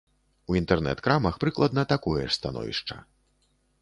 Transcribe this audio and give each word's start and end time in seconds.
У 0.53 0.55
інтэрнэт-крамах 0.61 1.37
прыкладна 1.43 1.85
такое 1.93 2.23
ж 2.25 2.31
становішча. 2.39 2.97